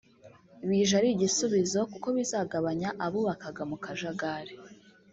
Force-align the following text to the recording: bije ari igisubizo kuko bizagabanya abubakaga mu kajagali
bije 0.67 0.93
ari 0.99 1.09
igisubizo 1.11 1.79
kuko 1.91 2.07
bizagabanya 2.17 2.89
abubakaga 3.05 3.61
mu 3.69 3.77
kajagali 3.83 4.53